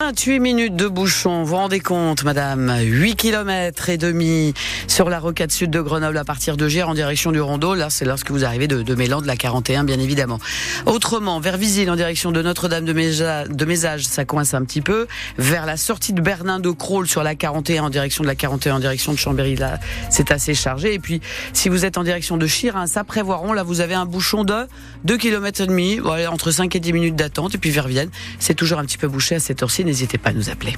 [0.00, 2.72] 28 minutes de bouchon, vous rendez compte, madame?
[2.82, 4.54] 8 km et demi
[4.86, 7.74] sur la rocade sud de Grenoble à partir de Gers en direction du Rondeau.
[7.74, 10.38] Là, c'est lorsque vous arrivez de, Mélan, de la 41, bien évidemment.
[10.86, 14.82] Autrement, vers Visil en direction de Notre-Dame de, Méja, de Mézage, ça coince un petit
[14.82, 15.08] peu.
[15.36, 18.76] Vers la sortie de Bernin de Crawl sur la 41 en direction de la 41
[18.76, 19.80] en direction de Chambéry, là,
[20.10, 20.94] c'est assez chargé.
[20.94, 21.20] Et puis,
[21.52, 24.68] si vous êtes en direction de Chir, ça prévoiront, là, vous avez un bouchon de
[25.02, 25.98] 2 km et demi,
[26.30, 27.56] entre 5 et 10 minutes d'attente.
[27.56, 30.30] Et puis vers Vienne, c'est toujours un petit peu bouché à cette heure-ci n'hésitez pas
[30.30, 30.74] à nous appeler.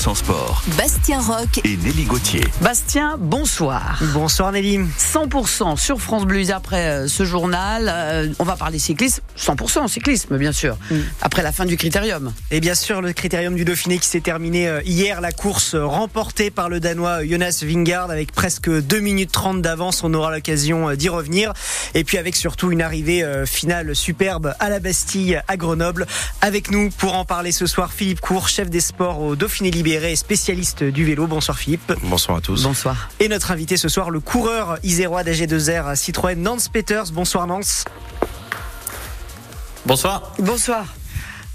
[0.00, 0.62] 100% sport.
[0.78, 2.42] Bastien Rock et Nelly Gauthier.
[2.62, 4.00] Bastien, bonsoir.
[4.14, 4.80] Bonsoir Nelly.
[4.98, 7.90] 100% sur France Bleu après euh, ce journal.
[7.92, 9.20] Euh, on va parler cyclisme.
[9.36, 10.78] 100% cyclisme, bien sûr.
[10.90, 11.00] Mm.
[11.20, 12.32] Après la fin du critérium.
[12.50, 15.20] Et bien sûr, le critérium du Dauphiné qui s'est terminé euh, hier.
[15.20, 20.02] La course remportée par le Danois Jonas Vingard avec presque 2 minutes 30 d'avance.
[20.02, 21.52] On aura l'occasion d'y revenir.
[21.92, 26.06] Et puis avec surtout une arrivée finale superbe à la Bastille, à Grenoble.
[26.40, 29.70] Avec nous pour en parler ce soir, Philippe Cour, chef des sports au Dauphiné
[30.14, 31.26] spécialiste du vélo.
[31.26, 31.92] Bonsoir Philippe.
[32.02, 32.62] Bonsoir à tous.
[32.62, 33.08] Bonsoir.
[33.20, 37.12] Et notre invité ce soir, le coureur isérois d'AG2R Citroën, Nance Peters.
[37.12, 37.84] Bonsoir Nance.
[39.86, 40.32] Bonsoir.
[40.38, 40.84] Bonsoir.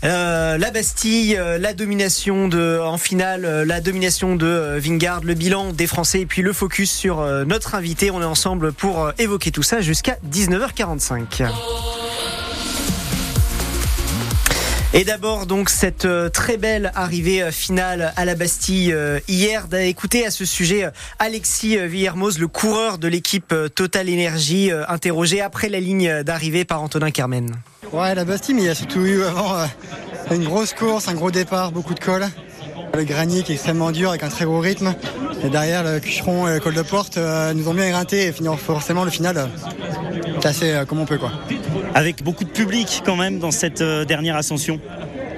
[0.03, 5.33] Euh, la Bastille, euh, la domination de, en finale, euh, la domination de Vingard, le
[5.33, 8.11] bilan des Français et puis le focus sur notre invité.
[8.11, 11.94] On est ensemble pour évoquer tout ça jusqu'à 19h45.
[14.97, 19.67] Et d'abord donc cette euh, très belle arrivée euh, finale à la Bastille euh, hier.
[19.73, 25.81] Écoutez à ce sujet Alexis Villermoz, le coureur de l'équipe Total Energy, interrogé après la
[25.81, 27.53] ligne d'arrivée par Antonin Carmen.
[27.91, 29.67] Ouais, la Bastille, mais il y a surtout eu avant
[30.31, 32.27] une grosse course, un gros départ, beaucoup de cols.
[32.95, 34.93] Le granit qui est extrêmement dur avec un très gros rythme.
[35.43, 38.57] Et derrière, le Cucheron et le col de porte nous ont bien éreinté et finir
[38.57, 39.49] forcément le final
[40.43, 41.31] assez comme on peut quoi
[41.95, 44.79] avec beaucoup de public quand même dans cette euh, dernière ascension.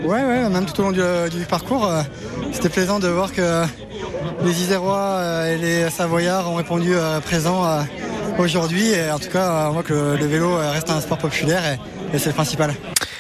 [0.04, 2.02] Ouais, ouais, même tout au long du, euh, parcours, euh,
[2.52, 3.64] c'était plaisant de voir que
[4.44, 6.94] les Isérois et les Savoyards ont répondu
[7.24, 7.64] présent
[8.38, 8.90] aujourd'hui.
[8.90, 11.64] Et en tout cas, on voit que le, vélo reste un sport populaire
[12.14, 12.74] et, c'est le principal.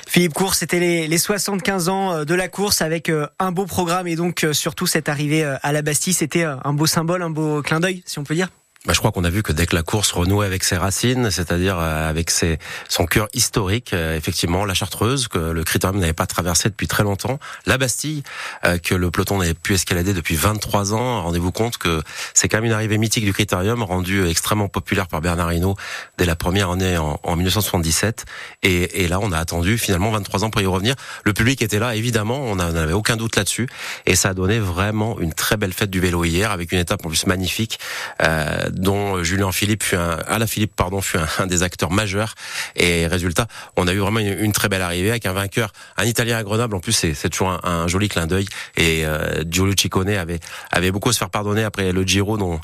[0.07, 4.45] Philippe Course, c'était les, 75 ans de la course avec un beau programme et donc
[4.53, 8.17] surtout cette arrivée à la Bastille, c'était un beau symbole, un beau clin d'œil, si
[8.17, 8.49] on peut dire.
[8.87, 11.29] Bah, je crois qu'on a vu que dès que la course renouait avec ses racines,
[11.29, 16.13] c'est-à-dire euh, avec ses, son cœur historique, euh, effectivement, la Chartreuse, que le Critérium n'avait
[16.13, 18.23] pas traversé depuis très longtemps, la Bastille,
[18.63, 22.01] euh, que le peloton n'avait pu escalader depuis 23 ans, rendez-vous compte que
[22.33, 25.75] c'est quand même une arrivée mythique du Critérium, rendue extrêmement populaire par Bernard Hinault
[26.17, 28.23] dès la première année en, en 1977.
[28.63, 30.95] Et, et, là, on a attendu finalement 23 ans pour y revenir.
[31.25, 33.67] Le public était là, évidemment, on n'avait aucun doute là-dessus.
[34.05, 37.05] Et ça a donné vraiment une très belle fête du vélo hier, avec une étape
[37.05, 37.79] en plus magnifique.
[38.23, 42.35] Euh, dont Julien Philippe fut un, Alain Philippe pardon fut un, des acteurs majeurs.
[42.75, 46.37] Et résultat, on a eu vraiment une, très belle arrivée avec un vainqueur, un Italien
[46.37, 46.75] à Grenoble.
[46.75, 48.47] En plus, c'est toujours un, joli clin d'œil.
[48.75, 50.39] Et euh, Giulio Ciccone avait
[50.71, 52.59] avait beaucoup à se faire pardonner après le Giro, dont,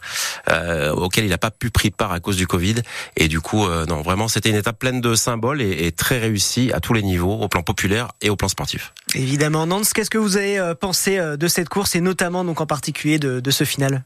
[0.50, 2.76] euh, auquel il n'a pas pu prendre part à cause du Covid.
[3.18, 6.72] Et du coup, euh, non, vraiment, c'était une étape pleine de symboles et, très réussie
[6.74, 8.94] à tous les niveaux, au plan populaire et au plan sportif.
[9.16, 12.62] Évidemment, Nance, qu'est-ce que vous avez euh, pensé euh, de cette course et notamment donc
[12.62, 14.04] en particulier de, de ce final?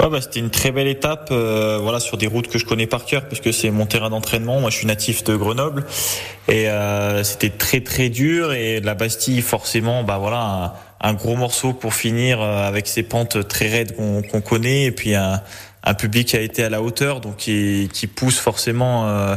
[0.00, 2.86] Ouais, bah, c'était une très belle étape, euh, voilà, sur des routes que je connais
[2.86, 4.58] par cœur, puisque c'est mon terrain d'entraînement.
[4.60, 5.84] Moi, je suis natif de Grenoble,
[6.48, 8.52] et euh, c'était très très dur.
[8.52, 13.46] Et la Bastille, forcément, bah voilà, un, gros morceau pour finir euh, avec ces pentes
[13.46, 15.42] très raides qu'on connaît, et puis un,
[15.98, 19.08] public qui a été à la hauteur, donc qui, pousse forcément.
[19.08, 19.36] Euh,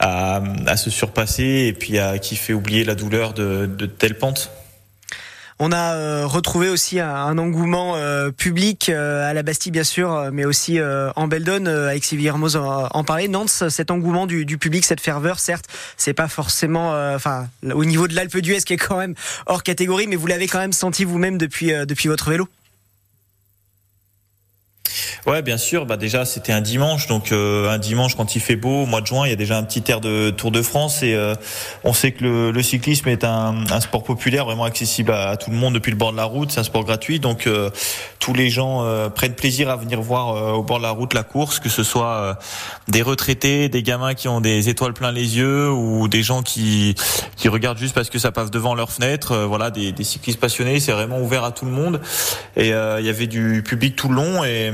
[0.00, 4.52] à, se surpasser et puis qui fait oublier la douleur de, de telles pentes.
[5.60, 10.30] On a euh, retrouvé aussi un, engouement euh, public euh, à la Bastille bien sûr,
[10.32, 11.66] mais aussi en Beldon.
[11.66, 13.28] avec Sylvie Hermoz en, parlait.
[13.28, 18.14] Nantes, cet engouement du, public, cette ferveur, certes, c'est pas forcément, enfin, au niveau de
[18.14, 19.14] l'Alpe d'Huez qui est quand même
[19.46, 22.48] hors catégorie, mais vous l'avez quand même senti vous-même depuis depuis votre vélo.
[25.26, 25.86] Ouais, bien sûr.
[25.86, 29.00] Bah déjà, c'était un dimanche, donc euh, un dimanche quand il fait beau, au mois
[29.00, 31.34] de juin, il y a déjà un petit air de Tour de France et euh,
[31.84, 35.50] on sait que le, le cyclisme est un, un, sport populaire, vraiment accessible à, tout
[35.50, 36.50] le monde depuis le bord de la route.
[36.52, 37.70] C'est un sport gratuit, donc euh,
[38.18, 38.84] tous les gens
[39.14, 42.38] prennent plaisir à venir voir au bord de la route la course, que ce soit
[42.88, 46.94] des retraités, des gamins qui ont des étoiles plein les yeux ou des gens qui
[47.36, 49.34] qui regardent juste parce que ça passe devant leur fenêtre.
[49.46, 50.80] voilà, des, des cyclistes passionnés.
[50.80, 52.00] C'est vraiment ouvert à tout le monde
[52.56, 54.70] et il y avait du public tout le long et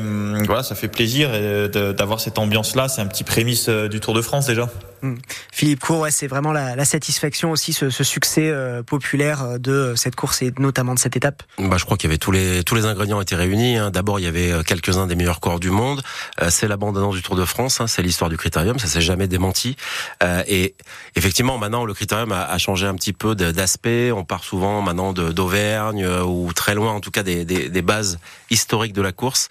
[0.46, 1.30] voilà, ça fait plaisir
[1.70, 2.88] d'avoir cette ambiance-là.
[2.88, 4.68] C'est un petit prémisse euh, du Tour de France déjà.
[5.04, 5.16] Hmm.
[5.52, 9.92] Philippe Cour, ouais, c'est vraiment la, la, satisfaction aussi, ce, ce succès euh, populaire de
[9.96, 11.42] cette course et notamment de cette étape.
[11.58, 13.76] Bah, je crois qu'il y avait tous les tous les ingrédients étaient réunis.
[13.76, 13.90] Hein.
[13.90, 16.02] D'abord, il y avait quelques-uns des meilleurs coureurs du monde.
[16.40, 17.86] Euh, c'est l'abandonnance du Tour de France, hein.
[17.86, 19.76] c'est l'histoire du critérium, ça s'est jamais démenti.
[20.22, 20.74] Euh, et
[21.16, 24.10] effectivement, maintenant, le critérium a, a changé un petit peu d'aspect.
[24.10, 28.18] On part souvent maintenant d'Auvergne ou très loin, en tout cas, des, des, des bases
[28.48, 29.48] historiques de la course.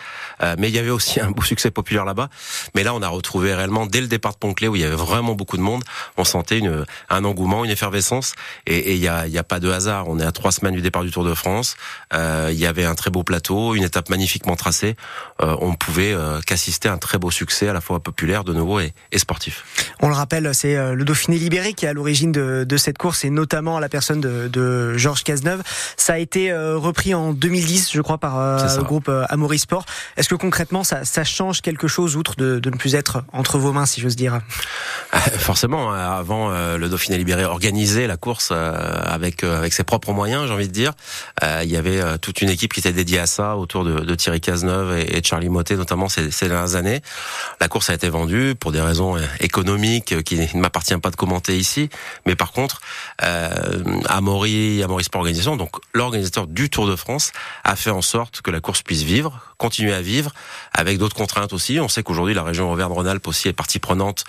[0.57, 2.29] mais il y avait aussi un beau succès populaire là-bas.
[2.73, 4.95] Mais là, on a retrouvé réellement dès le départ de Pont-Clé où il y avait
[4.95, 5.83] vraiment beaucoup de monde,
[6.17, 8.33] on sentait une, un engouement, une effervescence.
[8.65, 10.07] Et il y a, y a pas de hasard.
[10.07, 11.75] On est à trois semaines du départ du Tour de France.
[12.13, 14.95] Euh, il y avait un très beau plateau, une étape magnifiquement tracée.
[15.41, 18.53] Euh, on pouvait euh, qu'assister à un très beau succès, à la fois populaire de
[18.53, 19.63] nouveau et, et sportif.
[20.01, 22.97] On le rappelle, c'est euh, le Dauphiné libéré qui est à l'origine de, de, cette
[22.97, 25.61] course et notamment la personne de, de Georges Cazeneuve.
[25.97, 29.85] Ça a été euh, repris en 2010, je crois, par le groupe Amaury Sport.
[30.17, 33.57] Est-ce que concrètement, ça, ça change quelque chose outre de, de ne plus être entre
[33.57, 34.41] vos mains, si j'ose dire?
[35.37, 39.83] Forcément, hein, avant euh, le Dauphiné libéré organisait la course euh, avec euh, avec ses
[39.83, 40.93] propres moyens, j'ai envie de dire.
[41.41, 44.39] Il y avait toute une équipe qui était dédiée à ça autour de, de Thierry
[44.39, 47.01] Cazeneuve et, et Charlie Motet, notamment ces, ces, dernières années.
[47.59, 51.57] La course a été vendue pour des raisons économiques qui ne m'appartient pas de commenter
[51.57, 51.89] ici,
[52.25, 52.81] mais par contre,
[53.23, 57.31] euh, Amaury, Amaury Sport Organisation, donc l'organisateur du Tour de France,
[57.63, 60.31] a fait en sorte que la course puisse vivre, continuer à vivre,
[60.73, 61.79] avec d'autres contraintes aussi.
[61.79, 64.23] On sait qu'aujourd'hui la région Auvergne-Rhône-Alpes aussi est partie prenante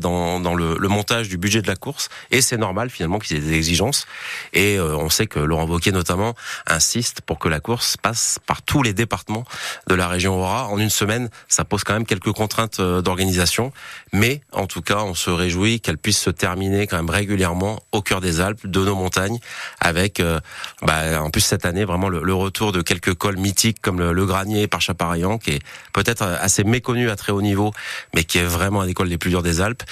[0.00, 2.08] dans, dans le, le montage du budget de la course.
[2.30, 4.06] Et c'est normal finalement qu'ils aient des exigences.
[4.52, 6.34] Et euh, on sait que Laurent Wauquiez notamment
[6.66, 9.44] insiste pour que la course passe par tous les départements
[9.86, 10.66] de la région Aura.
[10.66, 13.72] En une semaine ça pose quand même quelques contraintes euh, d'organisation.
[14.12, 18.02] Mais en tout cas on se réjouit qu'elle puisse se terminer quand même régulièrement au
[18.02, 19.38] cœur des Alpes de nos montagnes
[19.80, 20.40] avec euh,
[20.82, 24.66] bah, en plus cette année vraiment le, retour de quelques cols mythiques comme le, Granier
[24.66, 27.72] par Chaparillan qui est peut-être assez méconnu à très haut niveau
[28.14, 29.82] mais qui est vraiment un des cols les plus durs des Alpes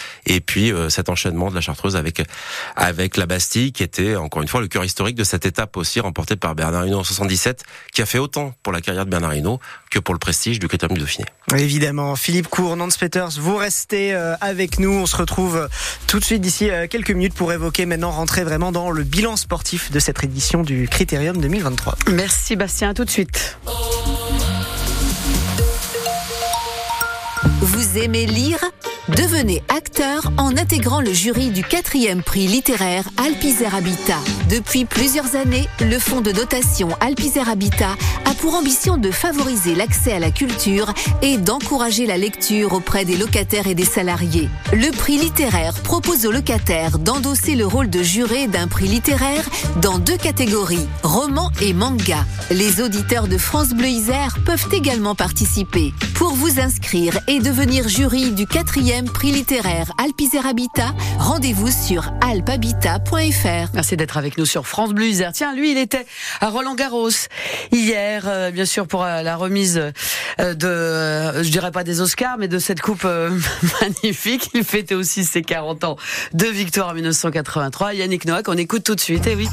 [0.40, 2.22] puis euh, cet enchaînement de la Chartreuse avec
[2.76, 6.00] avec la Bastille qui était encore une fois le cœur historique de cette étape aussi
[6.00, 9.34] remportée par Bernard Hinault en 77 qui a fait autant pour la carrière de Bernard
[9.34, 9.60] Hinault
[9.90, 11.26] que pour le prestige du Critérium du Dauphiné.
[11.56, 14.90] Évidemment, Philippe Cour, Nance Peters, vous restez euh, avec nous.
[14.90, 15.68] On se retrouve euh,
[16.06, 19.90] tout de suite d'ici quelques minutes pour évoquer maintenant rentrer vraiment dans le bilan sportif
[19.90, 21.96] de cette édition du Critérium 2023.
[22.08, 23.58] Merci Bastien, à tout de suite.
[27.60, 28.58] Vous aimez lire?
[29.08, 34.18] Devenez acteur en intégrant le jury du quatrième prix littéraire Alpizer Habitat.
[34.48, 40.12] Depuis plusieurs années, le fonds de dotation Alpizer Habitat a pour ambition de favoriser l'accès
[40.12, 44.48] à la culture et d'encourager la lecture auprès des locataires et des salariés.
[44.72, 49.44] Le prix littéraire propose aux locataires d'endosser le rôle de juré d'un prix littéraire
[49.82, 52.24] dans deux catégories, roman et manga.
[52.50, 55.92] Les auditeurs de France Bleu Isère peuvent également participer.
[56.14, 58.46] Pour vous inscrire et devenir jury du
[59.02, 63.72] prix littéraire Alpizer Habitat, rendez-vous sur alphabitat.fr.
[63.74, 65.32] Merci d'être avec nous sur France Bleu Isère.
[65.32, 66.06] Tiens, lui, il était
[66.40, 67.08] à Roland Garros
[67.72, 69.80] hier, euh, bien sûr, pour euh, la remise
[70.38, 73.04] euh, de, je dirais pas des Oscars, mais de cette coupe
[73.80, 74.50] magnifique.
[74.54, 75.96] Il fêtait aussi ses 40 ans
[76.32, 77.94] de victoire en 1983.
[77.94, 79.26] Yannick Noah, qu'on écoute tout de suite.
[79.26, 79.48] Et eh oui,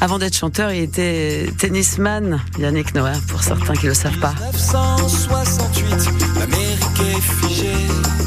[0.00, 2.40] avant d'être chanteur, il était tennisman.
[2.58, 4.34] Yannick Noah, pour certains qui le savent pas.
[4.54, 8.25] 1968, l'Amérique est figée.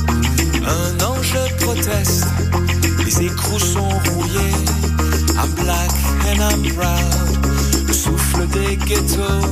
[0.66, 2.28] Un ange proteste,
[3.06, 4.56] les écrous sont rouillés.
[5.38, 5.92] I'm black
[6.28, 7.88] and I'm proud.
[7.88, 9.48] Le souffle des ghettos,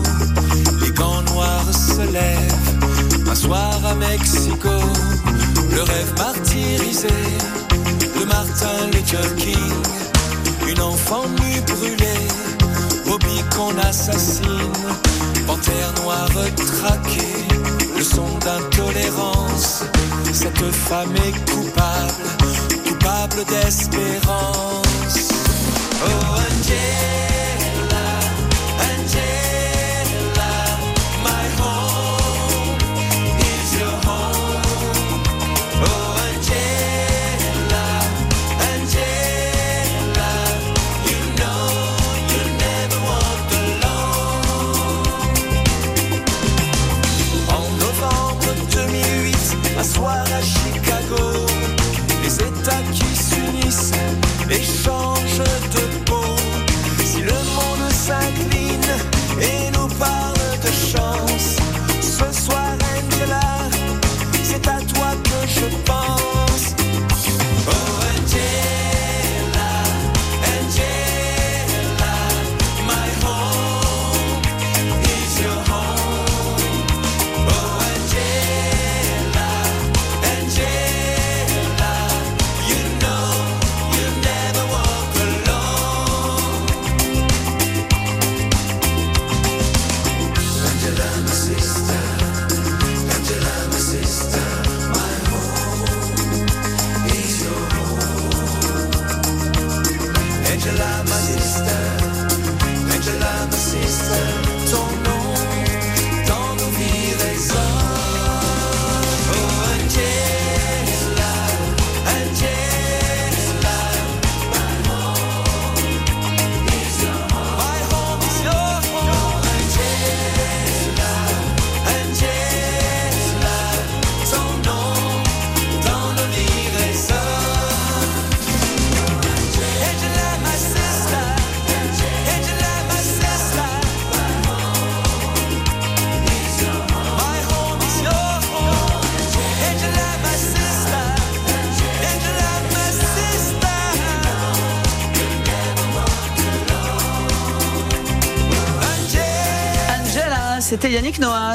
[0.82, 3.30] les gants noirs se lèvent.
[3.30, 4.70] Un soir à Mexico,
[5.72, 7.08] le rêve martyrisé
[8.20, 9.74] de Martin Luther King.
[10.68, 12.28] Une enfant nue brûlée,
[13.06, 14.74] Bobby qu'on assassine.
[15.46, 17.47] Panthère noire traquée,
[18.08, 19.84] le son d'intolérance
[20.34, 22.28] cette femme est coupable,
[22.88, 25.30] coupable d'espérance.
[26.04, 28.08] Oh Angela,
[28.80, 29.37] Angela,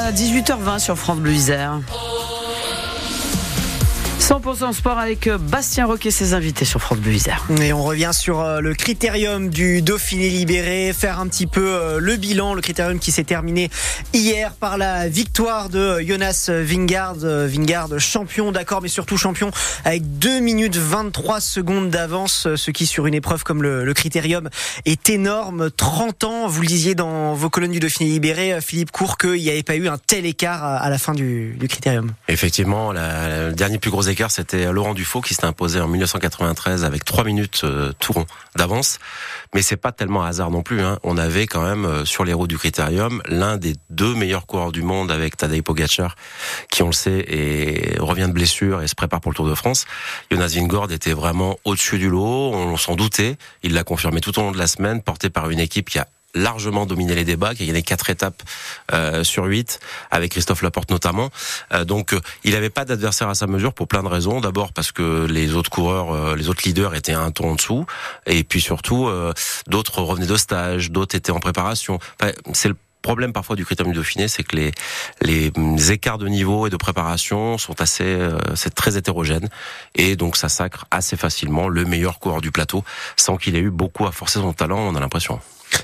[0.03, 1.79] Yannick Noah, 18h20 sur France Bleu Isère.
[4.23, 7.45] 100% sport avec euh, Bastien Roquet et ses invités sur France Bleu Isère.
[7.61, 11.99] Et on revient sur euh, le critérium du Dauphiné libéré, faire un petit peu euh,
[11.99, 13.69] le bilan, le critérium qui s'est terminé
[14.13, 19.51] hier par la victoire de Jonas Vingard, Vingard champion d'accord, mais surtout champion
[19.83, 24.49] avec 2 minutes 23 secondes d'avance, ce qui sur une épreuve comme le, le critérium
[24.85, 25.69] est énorme.
[25.69, 29.49] 30 ans, vous le disiez dans vos colonnes du Dauphiné libéré, Philippe Cour, qu'il n'y
[29.49, 32.11] avait pas eu un tel écart à, à la fin du, du critérium.
[32.29, 36.83] Effectivement, la- le dernier plus gros écart, c'était Laurent Dufaux qui s'était imposé en 1993
[36.83, 38.99] avec 3 minutes euh, tout rond d'avance.
[39.53, 40.81] Mais c'est pas tellement hasard non plus.
[40.81, 40.99] Hein.
[41.03, 44.71] On avait quand même euh, sur les routes du Critérium l'un des deux meilleurs coureurs
[44.71, 46.15] du monde avec Tadej Pogacar,
[46.69, 49.55] qui on le sait et revient de blessure et se prépare pour le Tour de
[49.55, 49.85] France.
[50.31, 52.51] Jonas Vingord était vraiment au-dessus du lot.
[52.53, 53.37] On s'en doutait.
[53.63, 56.07] Il l'a confirmé tout au long de la semaine, porté par une équipe qui a
[56.33, 58.41] largement dominé les débats, qui a gagné quatre étapes
[58.93, 59.79] euh, sur huit,
[60.11, 61.29] avec Christophe Laporte notamment.
[61.73, 64.41] Euh, donc euh, il n'avait pas d'adversaire à sa mesure pour plein de raisons.
[64.41, 67.85] D'abord parce que les autres coureurs, euh, les autres leaders étaient un ton en dessous,
[68.25, 69.33] et puis surtout euh,
[69.67, 71.99] d'autres revenaient de stage, d'autres étaient en préparation.
[72.53, 72.71] C'est
[73.03, 74.71] problème parfois du critérium du Dauphiné, c'est que les,
[75.21, 75.51] les
[75.91, 79.49] écarts de niveau et de préparation sont assez, euh, c'est très hétérogène,
[79.93, 82.83] et donc ça sacre assez facilement le meilleur coureur du plateau,
[83.15, 85.39] sans qu'il ait eu beaucoup à forcer son talent, on a l'impression.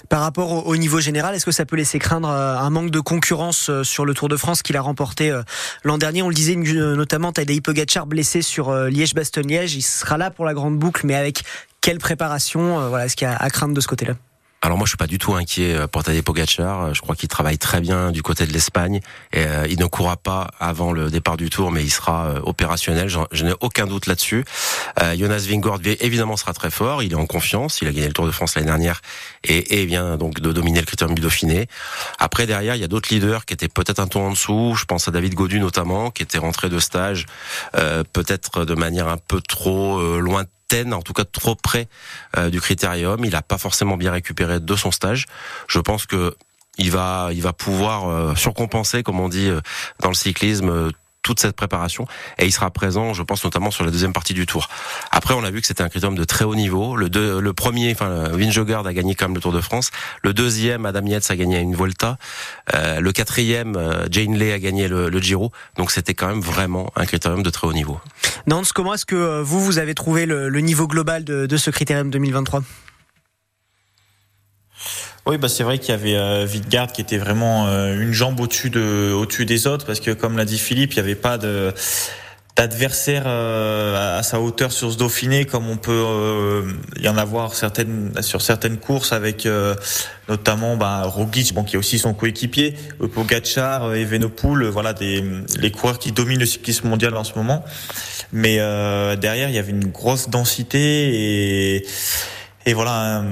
[0.07, 2.91] Par rapport au, au niveau général, est-ce que ça peut laisser craindre euh, un manque
[2.91, 5.43] de concurrence euh, sur le Tour de France qu'il a remporté euh,
[5.83, 6.21] l'an dernier?
[6.21, 9.75] On le disait notamment, Tadej Pogacar blessé sur Liège-Bastogne-Liège.
[9.75, 11.43] Il sera là pour la grande boucle, mais avec
[11.81, 14.13] quelle préparation Voilà, est-ce qu'il y a à craindre de ce côté-là?
[14.61, 16.81] Alors moi je suis pas du tout inquiet euh, pour Tadej Pogacar.
[16.81, 18.99] Euh, Je crois qu'il travaille très bien du côté de l'Espagne.
[19.31, 22.41] Et, euh, il ne courra pas avant le départ du Tour, mais il sera euh,
[22.43, 23.07] opérationnel.
[23.07, 24.43] Je n'ai aucun doute là-dessus.
[25.01, 27.03] Euh, Jonas Vingegaard évidemment sera très fort.
[27.03, 27.79] Il est en confiance.
[27.81, 28.99] Il a gagné le Tour de France l'année dernière
[29.45, 31.67] et, et vient donc de dominer le critérium du Dauphiné.
[32.19, 34.75] Après derrière il y a d'autres leaders qui étaient peut-être un ton en dessous.
[34.77, 37.27] Je pense à David Godu notamment, qui était rentré de stage
[37.75, 40.19] euh, peut-être de manière un peu trop euh,
[40.93, 41.88] en tout cas trop près
[42.38, 43.23] euh, du critérium.
[43.23, 45.25] Il n'a pas forcément bien récupéré de son stage.
[45.67, 46.35] Je pense que
[46.77, 49.59] il va, il va pouvoir euh, surcompenser, comme on dit euh,
[49.99, 52.05] dans le cyclisme, toute cette préparation
[52.38, 54.69] et il sera présent, je pense notamment sur la deuxième partie du Tour.
[55.11, 56.95] Après, on a vu que c'était un critérium de très haut niveau.
[56.95, 59.91] Le, deux, le premier, enfin, Vingegaard a gagné quand même le Tour de France.
[60.23, 62.17] Le deuxième, Adam Yates a gagné une Volta.
[62.73, 65.51] Euh, le quatrième, euh, Jane Lay a gagné le, le Giro.
[65.77, 67.99] Donc c'était quand même vraiment un critérium de très haut niveau.
[68.47, 71.57] Nance, comment est-ce que euh, vous, vous avez trouvé le, le niveau global de, de
[71.57, 72.61] ce critérium 2023
[75.29, 78.39] Oui, bah c'est vrai qu'il y avait euh, Vidgard qui était vraiment euh, une jambe
[78.39, 81.38] au-dessus de, au-dessus des autres, parce que comme l'a dit Philippe, il n'y avait pas
[82.57, 87.53] d'adversaire euh, à, sa hauteur sur ce Dauphiné, comme on peut euh, y en avoir
[87.53, 89.48] certaines sur certaines courses avec
[90.27, 92.74] notamment bah, Roglic, bon qui est aussi son coéquipier,
[93.13, 95.24] Pogacar, Evenepoel, euh, voilà des
[95.59, 97.63] les coureurs qui dominent le cyclisme mondial en ce moment.
[98.31, 98.57] Mais
[99.17, 101.86] derrière, il y avait une grosse densité et
[102.65, 103.24] et voilà.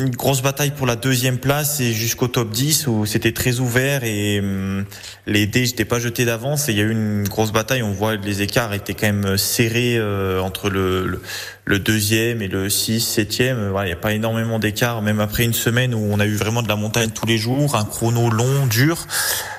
[0.00, 4.04] Une grosse bataille pour la deuxième place et jusqu'au top 10 où c'était très ouvert
[4.04, 4.84] et hum,
[5.26, 7.82] les dés n'étaient pas jetés d'avance et il y a eu une grosse bataille.
[7.82, 11.20] On voit les écarts étaient quand même serrés euh, entre le,
[11.66, 13.70] deuxième et le 6, 7e.
[13.70, 16.34] Voilà, il n'y a pas énormément d'écart, même après une semaine où on a eu
[16.34, 19.06] vraiment de la montagne tous les jours, un chrono long, dur.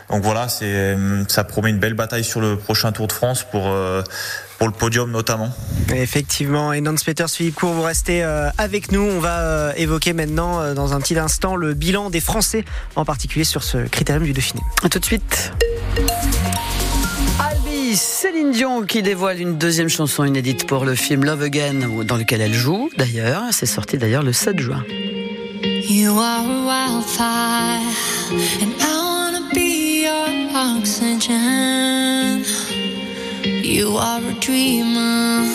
[0.10, 4.02] Donc voilà, ça promet une belle bataille sur le prochain Tour de France pour euh,
[4.60, 5.50] pour le podium notamment.
[5.96, 9.02] Effectivement, et Nance Peters, Philippe Cour, vous restez euh, avec nous.
[9.02, 13.06] On va euh, évoquer maintenant, euh, dans un petit instant, le bilan des Français, en
[13.06, 14.62] particulier sur ce critérium du Dauphiné.
[14.84, 15.54] À tout de suite.
[17.40, 22.18] Albi, Céline Dion qui dévoile une deuxième chanson inédite pour le film Love Again, dans
[22.18, 23.44] lequel elle joue d'ailleurs.
[23.52, 24.84] C'est sorti d'ailleurs le 7 juin.
[25.90, 27.80] You are a wildfire,
[28.62, 30.28] and I wanna be your
[30.78, 32.44] oxygen.
[33.70, 35.46] You are a dreamer,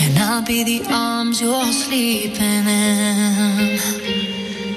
[0.00, 3.80] and I'll be the arms you're sleeping in.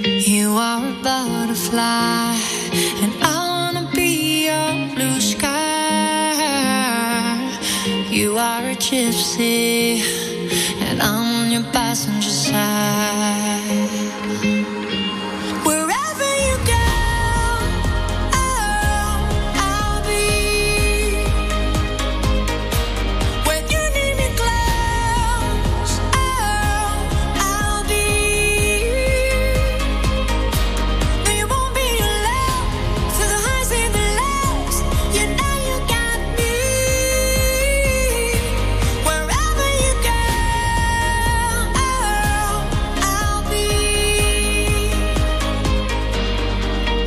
[0.03, 2.35] You are a butterfly,
[3.03, 5.53] and I wanna be your blue sky.
[8.09, 10.01] You are a gypsy,
[10.81, 13.88] and I'm on your passenger side.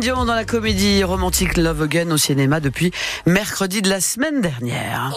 [0.00, 2.90] Dion dans la comédie romantique Love Again au cinéma depuis
[3.24, 5.14] mercredi de la semaine dernière.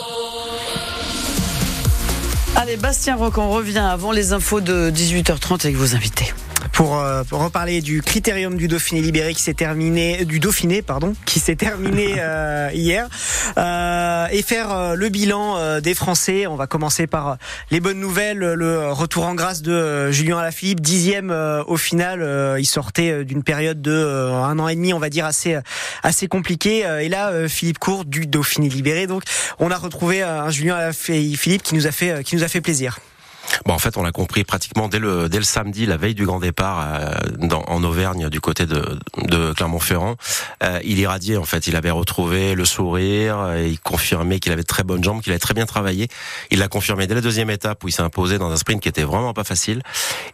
[2.55, 6.33] Allez, Bastien Rock, on revient avant les infos de 18h30 avec vos invités.
[6.73, 11.13] Pour, euh, pour reparler du critérium du Dauphiné libéré qui s'est terminé du Dauphiné pardon
[11.25, 13.07] qui s'est terminé euh, hier
[13.57, 16.47] euh, et faire euh, le bilan euh, des Français.
[16.47, 17.35] On va commencer par euh,
[17.71, 22.21] les bonnes nouvelles, le retour en grâce de Julien Alaphilippe, dixième euh, au final.
[22.21, 25.57] Euh, il sortait d'une période de un an et demi, on va dire assez
[26.03, 26.79] assez compliquée.
[27.01, 29.07] Et là, Philippe Court du Dauphiné libéré.
[29.07, 29.23] Donc,
[29.59, 32.99] on a retrouvé un Julien Alaphilippe qui nous a fait qui nous a fait plaisir.
[33.65, 36.25] Bon, en fait, on l'a compris pratiquement dès le dès le samedi, la veille du
[36.25, 40.15] grand départ euh, dans, en Auvergne, du côté de, de Clermont-Ferrand.
[40.63, 41.67] Euh, il irradiait, en fait.
[41.67, 43.37] Il avait retrouvé le sourire.
[43.39, 46.07] euh, il confirmait qu'il avait de très bonnes jambes, qu'il avait très bien travaillé.
[46.51, 48.89] Il l'a confirmé dès la deuxième étape où il s'est imposé dans un sprint qui
[48.89, 49.81] était vraiment pas facile.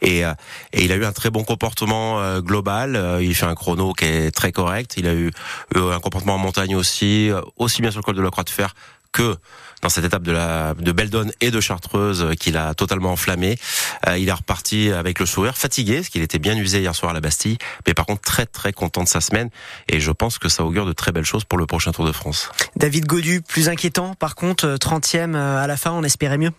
[0.02, 0.34] Et, euh,
[0.74, 2.96] et il a eu un très bon comportement euh, global.
[2.96, 4.96] Euh, il fait un chrono qui est très correct.
[4.98, 5.32] Il a eu,
[5.76, 8.50] eu un comportement en montagne aussi, aussi bien sur le col de la Croix de
[8.50, 8.74] Fer
[9.16, 9.38] que
[9.82, 13.58] dans cette étape de la Beldon et de Chartreuse euh, qu'il a totalement enflammé.
[14.08, 17.12] Euh, il est reparti avec le sourire, fatigué, parce qu'il était bien usé hier soir
[17.12, 19.50] à la Bastille, mais par contre très très content de sa semaine
[19.88, 22.12] et je pense que ça augure de très belles choses pour le prochain Tour de
[22.12, 22.50] France.
[22.76, 24.16] David Godu, plus inquiétant.
[24.16, 26.52] Par contre, euh, 30e euh, à la fin, on espérait mieux.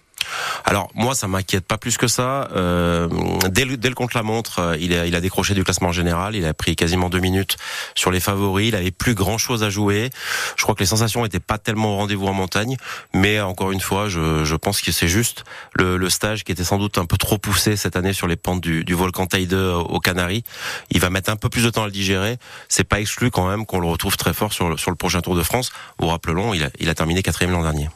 [0.64, 2.48] Alors moi, ça m'inquiète pas plus que ça.
[2.54, 3.08] Euh,
[3.50, 6.34] dès le, dès le contre-la-montre, euh, il a, il a décroché du classement général.
[6.34, 7.56] Il a pris quasiment deux minutes
[7.94, 8.68] sur les favoris.
[8.68, 10.10] Il avait plus grand chose à jouer.
[10.56, 12.76] Je crois que les sensations étaient pas tellement au rendez-vous en montagne,
[13.14, 16.78] mais encore une fois, je, je pense que c'est juste le, stage qui était sans
[16.78, 19.98] doute un peu trop poussé cette année sur les pentes du, du volcan Teide aux
[19.98, 20.44] Canaries.
[20.90, 22.38] Il va mettre un peu plus de temps à le digérer.
[22.68, 25.42] C'est pas exclu quand même qu'on le retrouve très fort sur le, prochain Tour de
[25.42, 25.72] France.
[25.98, 27.88] Vous rappelons, il il a terminé quatrième l'an dernier.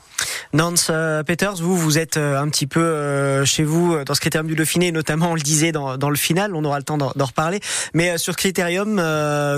[0.53, 4.21] Nance euh, Peters, vous, vous êtes euh, un petit peu euh, chez vous dans ce
[4.21, 7.25] critérium du Dauphiné, notamment, on le disait dans, le final, on aura le temps d'en
[7.25, 7.61] reparler.
[7.95, 9.03] Mais sur critérium,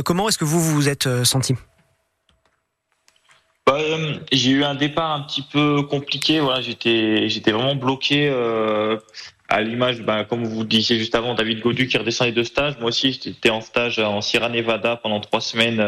[0.05, 1.55] comment est-ce que vous vous êtes senti?
[3.67, 3.79] Bah,
[4.33, 6.41] j'ai eu un départ un petit peu compliqué.
[6.41, 8.29] Voilà, j'étais, vraiment bloqué
[9.49, 12.75] à l'image, bah, comme vous disiez juste avant, David Godu qui redescendait de stage.
[12.79, 15.81] Moi aussi, j'étais en stage en Sierra Nevada pendant trois semaines.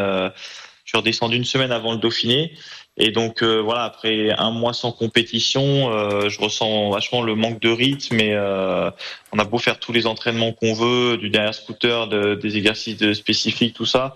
[0.95, 2.53] Suis redescendu une semaine avant le Dauphiné.
[2.97, 7.59] Et donc euh, voilà, après un mois sans compétition, euh, je ressens vachement le manque
[7.59, 8.19] de rythme.
[8.19, 8.89] Et euh,
[9.33, 13.13] on a beau faire tous les entraînements qu'on veut, du derrière scooter, de- des exercices
[13.13, 14.15] spécifiques, tout ça,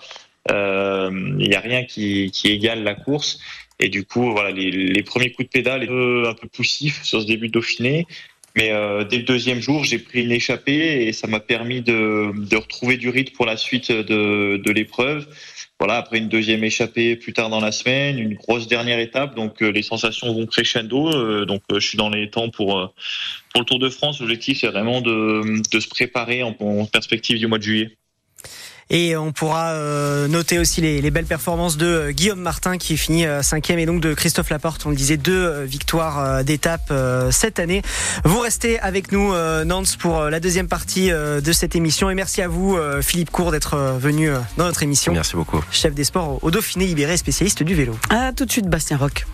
[0.50, 3.40] il n'y a rien qui, égale la course.
[3.82, 7.28] Et du coup, voilà, les, premiers coups de pédale étaient un peu, poussifs sur ce
[7.28, 8.08] début de Dauphiné.
[8.56, 8.70] Mais
[9.10, 13.10] dès le deuxième jour, j'ai pris une échappée et ça m'a permis de, retrouver du
[13.10, 15.28] rythme pour la suite de l'épreuve.
[15.80, 19.62] Voilà, après une deuxième échappée plus tard dans la semaine, une grosse dernière étape, donc
[19.62, 21.10] euh, les sensations vont crescendo.
[21.10, 22.88] euh, donc euh, je suis dans les temps pour euh,
[23.54, 24.20] pour le Tour de France.
[24.20, 27.99] L'objectif c'est vraiment de, de se préparer en, en perspective du mois de juillet.
[28.92, 32.98] Et on pourra euh, noter aussi les, les belles performances de euh, Guillaume Martin qui
[32.98, 34.84] finit euh, cinquième et donc de Christophe Laporte.
[34.88, 37.84] On le disait, deux victoires euh, d'étape euh, cette année.
[38.24, 42.10] Vous restez avec nous, euh, Nance, pour euh, la deuxième partie euh, de cette émission.
[42.10, 45.14] Et merci à vous, euh, Philippe Cour, d'être euh, venu euh, dans notre émission.
[45.14, 45.64] Merci beaucoup.
[45.72, 47.96] Chef des sports au- au Dauphiné libéré, spécialiste du vélo.
[48.10, 49.28] À tout de suite, Bastien Rock.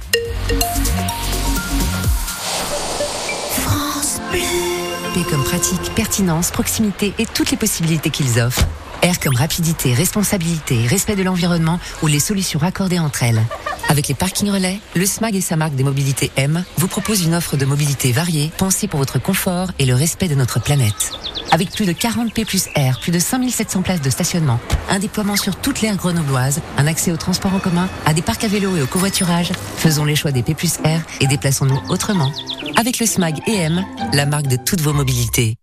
[5.14, 8.66] P comme pratique, pertinence, proximité et toutes les possibilités qu'ils offrent.
[9.04, 13.42] R comme rapidité, responsabilité, respect de l'environnement ou les solutions raccordées entre elles.
[13.90, 17.36] Avec les parkings relais, le SMAG et sa marque des mobilités M vous propose une
[17.36, 21.12] offre de mobilité variée, pensée pour votre confort et le respect de notre planète.
[21.52, 25.36] Avec plus de 40 P plus R, plus de 5700 places de stationnement, un déploiement
[25.36, 28.76] sur toute l'aire grenobloise, un accès au transport en commun, à des parcs à vélo
[28.76, 32.32] et au covoiturage, faisons les choix des P plus R et déplaçons-nous autrement.
[32.76, 35.56] Avec le SMAG et M, la marque de toutes vos mobilités.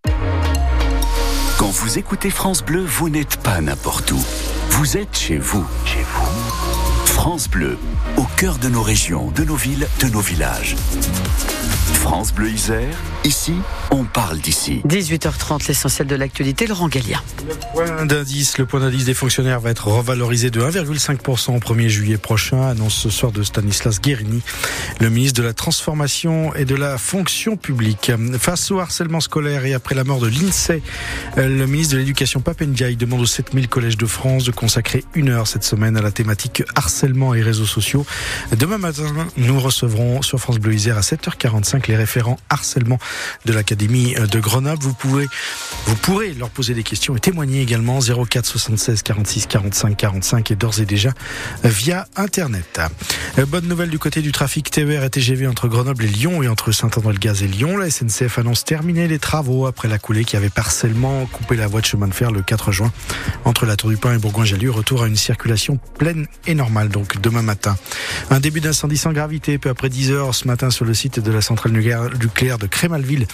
[1.74, 4.22] Vous écoutez France Bleu, vous n'êtes pas n'importe où.
[4.68, 5.64] Vous êtes chez vous.
[5.86, 7.06] Chez vous.
[7.06, 7.78] France Bleu,
[8.22, 10.76] au cœur de nos régions, de nos villes, de nos villages.
[11.94, 13.54] France Bleu Isère, ici,
[13.90, 14.82] on parle d'ici.
[14.86, 17.22] 18h30, l'essentiel de l'actualité, Laurent Gallia.
[17.72, 22.18] Point d'indice, le point d'indice des fonctionnaires va être revalorisé de 1,5% au 1er juillet
[22.18, 24.42] prochain, annonce ce soir de Stanislas Guérini,
[25.00, 28.10] le ministre de la Transformation et de la Fonction publique.
[28.38, 30.82] Face au harcèlement scolaire et après la mort de l'INSEE,
[31.36, 35.46] le ministre de l'Éducation Papendiaï demande aux 7000 collèges de France de consacrer une heure
[35.46, 38.04] cette semaine à la thématique harcèlement et réseaux sociaux.
[38.56, 39.04] Demain matin,
[39.36, 42.98] nous recevrons sur France Bleu Isère à 7h45 les référents harcèlement
[43.44, 44.82] de l'Académie de Grenoble.
[44.82, 45.28] Vous pouvez,
[45.86, 50.56] vous pourrez leur poser des questions et témoigner également 04 76 46 45 45 et
[50.56, 51.10] d'ores et déjà
[51.64, 52.80] via Internet.
[53.38, 56.48] Euh, Bonne nouvelle du côté du trafic TER et TGV entre Grenoble et Lyon et
[56.48, 57.76] entre Saint-André-le-Gaz et Lyon.
[57.76, 61.80] La SNCF annonce terminer les travaux après la coulée qui avait partiellement coupé la voie
[61.80, 62.92] de chemin de fer le 4 juin
[63.44, 64.70] entre la Tour du Pin et Bourgoin-Jallieu.
[64.70, 67.76] Retour à une circulation pleine et normale donc demain matin.
[68.30, 71.32] Un début d'incendie sans gravité peu après 10 heures ce matin sur le site de
[71.32, 73.26] la centrale nucléaire de Crémalville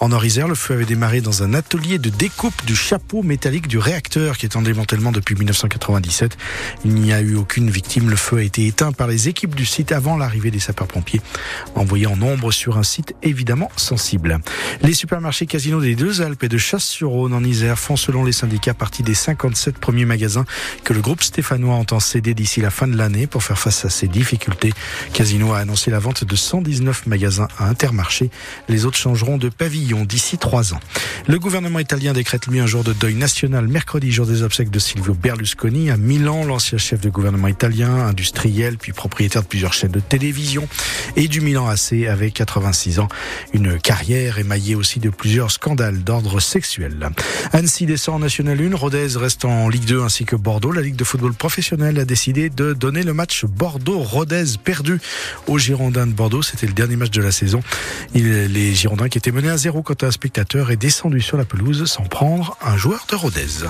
[0.00, 0.48] en Orisère.
[0.48, 4.46] Le feu avait démarré dans un atelier de découpe du chapeau métallique du réacteur qui
[4.46, 6.36] est en démantèlement depuis 1997.
[6.84, 8.10] Il n'y a eu aucune victime.
[8.10, 11.20] Le feu a été éteint par les équipes du site avant l'arrivée des sapeurs-pompiers,
[11.74, 14.40] envoyés en nombre sur un site évidemment sensible.
[14.82, 18.74] Les supermarchés casinos des deux Alpes et de Chasse-sur-Rhône en Isère font selon les syndicats
[18.74, 20.44] partie des 57 premiers magasins
[20.84, 23.90] que le groupe stéphanois entend céder d'ici la fin de l'année pour faire face à
[24.00, 24.72] ces difficultés.
[25.12, 28.30] Casino a annoncé la vente de 119 magasins à Intermarché.
[28.68, 30.80] Les autres changeront de pavillon d'ici trois ans.
[31.26, 34.78] Le gouvernement italien décrète lui un jour de deuil national mercredi, jour des obsèques de
[34.78, 39.90] Silvio Berlusconi à Milan, l'ancien chef de gouvernement italien, industriel, puis propriétaire de plusieurs chaînes
[39.90, 40.66] de télévision
[41.16, 43.08] et du Milan AC avec 86 ans.
[43.52, 47.10] Une carrière émaillée aussi de plusieurs scandales d'ordre sexuel.
[47.52, 50.72] Annecy descend en National 1, Rodez reste en Ligue 2 ainsi que Bordeaux.
[50.72, 53.44] La Ligue de football professionnel a décidé de donner le match
[53.90, 55.00] Bordeaux-Rodez perdu
[55.48, 56.42] aux Girondins de Bordeaux.
[56.42, 57.60] C'était le dernier match de la saison.
[58.14, 61.84] Les Girondins qui étaient menés à zéro quand un spectateur est descendu sur la pelouse
[61.86, 63.66] sans prendre un joueur de Rodez.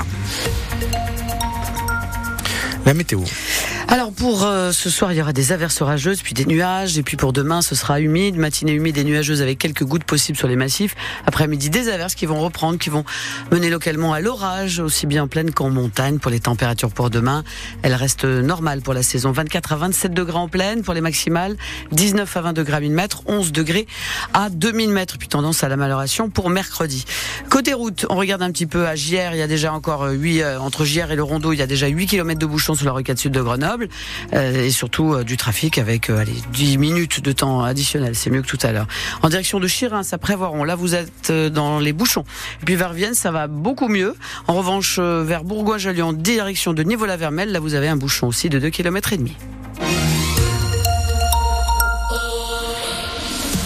[2.95, 3.21] Météo.
[3.89, 7.03] Alors pour euh, ce soir, il y aura des averses orageuses, puis des nuages, et
[7.03, 10.49] puis pour demain, ce sera humide, matinée humide et nuageuse avec quelques gouttes possibles sur
[10.49, 10.95] les massifs.
[11.27, 13.05] Après-midi, des averses qui vont reprendre, qui vont
[13.51, 16.19] mener localement à l'orage, aussi bien en plaine qu'en montagne.
[16.19, 17.45] Pour les températures pour demain,
[17.83, 19.33] elles restent normales pour la saison.
[19.33, 21.57] 24 à 27 degrés en plaine pour les maximales,
[21.93, 23.87] 19 à 20 degrés à 1000 mètres, 11 degrés
[24.35, 27.05] à 2000 mètres, puis tendance à l'amélioration pour mercredi.
[27.49, 30.45] Côté route, on regarde un petit peu à Giers, il y a déjà encore 8,
[30.61, 32.93] entre Giers et le Rondeau, il y a déjà 8 km de bouchons sur la
[32.93, 33.89] rocade sud de Grenoble,
[34.33, 38.31] euh, et surtout euh, du trafic avec euh, allez, 10 minutes de temps additionnel, c'est
[38.31, 38.87] mieux que tout à l'heure.
[39.23, 42.25] En direction de Chirins, à Prévoiron, là vous êtes dans les bouchons.
[42.63, 44.15] Et puis vers Vienne, ça va beaucoup mieux.
[44.47, 48.59] En revanche, vers Bourgoin-Jallieu, en direction de Nivola-Vermel, là vous avez un bouchon aussi de
[48.59, 49.37] 2 km et demi.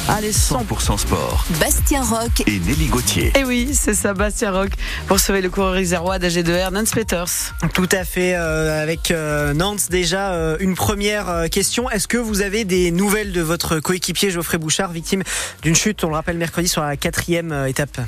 [0.06, 1.46] Allez, 100 100% sport.
[1.58, 3.32] Bastien Rock, Et Nelly Gauthier.
[3.36, 4.70] Et oui, c'est ça, Bastien Rock.
[5.06, 7.54] Pour sauver le coureur isérois d'AG2R, Nance Peters.
[7.72, 11.88] Tout à fait, euh, avec euh, Nantes déjà euh, une première euh, question.
[11.90, 15.22] Est-ce que vous avez des nouvelles de votre coéquipier Geoffrey Bouchard, victime
[15.62, 17.98] d'une chute, on le rappelle mercredi sur la quatrième euh, étape?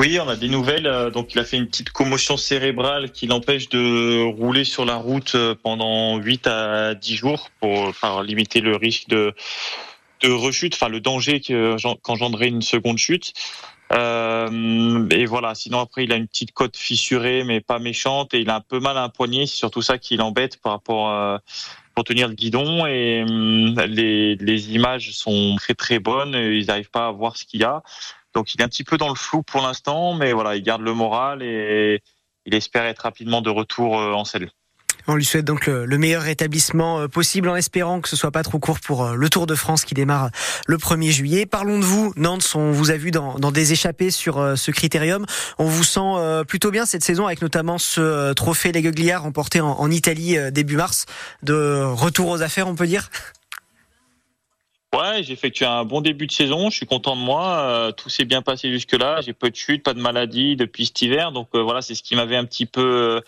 [0.00, 0.86] Oui, on a des nouvelles.
[0.86, 4.96] Euh, Donc, il a fait une petite commotion cérébrale qui l'empêche de rouler sur la
[4.96, 7.92] route euh, pendant 8 à 10 jours pour
[8.24, 9.34] limiter le risque de,
[10.24, 13.34] rechute, enfin le danger que- qu'engendrait une seconde chute.
[13.92, 15.54] Euh, et voilà.
[15.54, 18.60] Sinon, après, il a une petite côte fissurée, mais pas méchante, et il a un
[18.62, 19.44] peu mal à un poignet.
[19.44, 21.42] C'est surtout ça qui l'embête par rapport à,
[21.94, 22.86] pour tenir le guidon.
[22.86, 26.34] Et hum, les, les images sont très très bonnes.
[26.34, 27.82] Ils n'arrivent pas à voir ce qu'il y a.
[28.34, 30.82] Donc il est un petit peu dans le flou pour l'instant, mais voilà, il garde
[30.82, 32.02] le moral et
[32.46, 34.50] il espère être rapidement de retour euh, en selle.
[35.06, 38.30] On lui souhaite donc le, le meilleur rétablissement euh, possible en espérant que ce soit
[38.30, 40.30] pas trop court pour euh, le Tour de France qui démarre
[40.66, 41.46] le 1er juillet.
[41.46, 45.24] Parlons de vous, Nantes, on vous a vu dans, des échappées sur ce critérium.
[45.58, 50.36] On vous sent plutôt bien cette saison avec notamment ce trophée Les remporté en, Italie
[50.52, 51.06] début mars.
[51.42, 53.08] De retour aux affaires, on peut dire?
[54.92, 56.68] Ouais, j'ai effectué un bon début de saison.
[56.68, 57.58] Je suis content de moi.
[57.60, 59.20] Euh, tout s'est bien passé jusque-là.
[59.20, 61.30] J'ai peu de chutes, pas de maladies depuis cet hiver.
[61.30, 63.20] Donc euh, voilà, c'est ce qui m'avait un petit peu euh,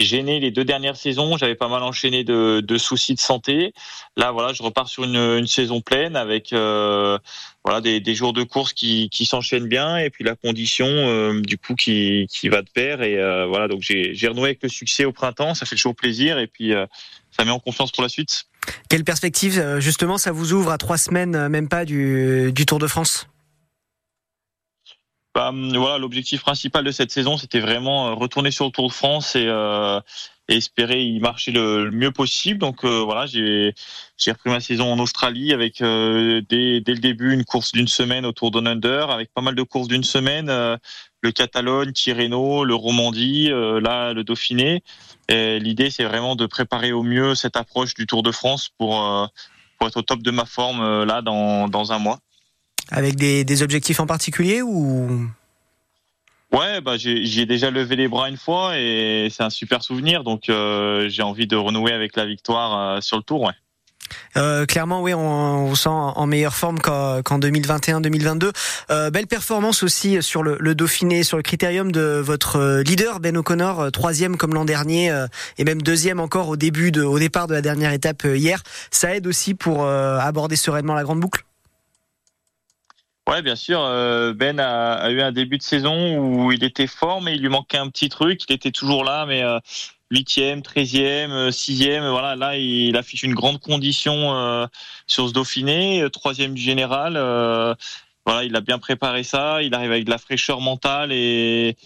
[0.00, 1.36] gêné les deux dernières saisons.
[1.36, 3.72] J'avais pas mal enchaîné de, de soucis de santé.
[4.16, 7.18] Là, voilà, je repars sur une, une saison pleine avec euh,
[7.64, 11.40] voilà des, des jours de course qui, qui s'enchaînent bien et puis la condition euh,
[11.40, 13.02] du coup qui, qui va de pair.
[13.02, 15.54] Et euh, voilà, donc j'ai renoué avec le succès au printemps.
[15.54, 16.86] Ça fait toujours plaisir et puis euh,
[17.30, 18.46] ça met en confiance pour la suite.
[18.88, 22.66] Quelle perspective, euh, justement, ça vous ouvre à trois semaines, euh, même pas, du, du
[22.66, 23.26] Tour de France?
[25.34, 28.88] Bah, hum, voilà, l'objectif principal de cette saison, c'était vraiment euh, retourner sur le Tour
[28.88, 30.00] de France et, euh,
[30.48, 32.58] espérer y marcher le, le mieux possible.
[32.58, 33.74] Donc euh, voilà, j'ai
[34.16, 37.88] j'ai repris ma saison en Australie avec euh, dès, dès le début une course d'une
[37.88, 40.76] semaine au Tour Down Under, avec pas mal de courses d'une semaine, euh,
[41.22, 44.82] le Catalogne, Tirreno, le Romandie, euh, là le Dauphiné.
[45.28, 48.98] L'idée, c'est vraiment de préparer au mieux cette approche du Tour de France pour
[49.78, 52.18] pour être au top de ma forme là dans dans un mois.
[52.90, 55.28] Avec des, des objectifs en particulier ou?
[56.52, 60.24] Ouais, bah j'ai déjà levé les bras une fois et c'est un super souvenir.
[60.24, 63.42] Donc euh, j'ai envie de renouer avec la victoire euh, sur le tour.
[63.42, 63.52] Ouais.
[64.36, 68.50] Euh, clairement, oui, on, on sent en meilleure forme qu'en qu'en 2021-2022.
[68.90, 73.20] Euh, belle performance aussi sur le, le Dauphiné, sur le critérium de votre euh, leader
[73.20, 75.26] Ben O'Connor, euh, troisième comme l'an dernier euh,
[75.58, 78.62] et même deuxième encore au début, de, au départ de la dernière étape euh, hier.
[78.90, 81.44] Ça aide aussi pour euh, aborder sereinement la grande boucle?
[83.30, 83.80] Ouais, bien sûr.
[83.80, 87.48] euh, Ben a, eu un début de saison où il était fort, mais il lui
[87.48, 88.40] manquait un petit truc.
[88.48, 89.60] Il était toujours là, mais euh,
[90.10, 92.08] huitième, treizième, euh, sixième.
[92.08, 94.68] Voilà, là, il affiche une grande condition
[95.06, 97.12] sur ce Dauphiné, troisième du général.
[98.26, 99.62] voilà, il a bien préparé ça.
[99.62, 101.76] Il arrive avec de la fraîcheur mentale et,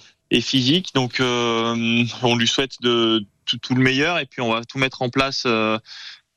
[0.41, 0.95] physique.
[0.95, 5.11] Donc, on lui souhaite de tout le meilleur et puis on va tout mettre en
[5.11, 5.47] place.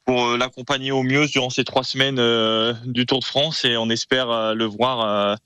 [0.08, 3.78] Pour euh, l'accompagner au mieux durant ces trois semaines euh, du Tour de France et
[3.78, 5.38] on espère euh, le voir